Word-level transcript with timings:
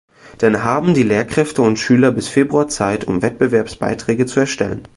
Dann 0.39 0.63
haben 0.63 0.95
die 0.95 1.03
Lehrkräfte 1.03 1.61
und 1.61 1.77
Schüler 1.77 2.11
bis 2.11 2.27
Februar 2.27 2.67
Zeit, 2.67 3.03
um 3.05 3.21
Wettbewerbsbeiträge 3.21 4.25
zu 4.25 4.39
erstellen. 4.39 4.87